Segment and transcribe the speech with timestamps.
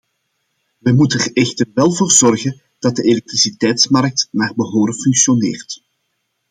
[0.77, 5.83] Wij moeten er echter wel voor zorgen dat de elektriciteitsmarkt naar behoren functioneert.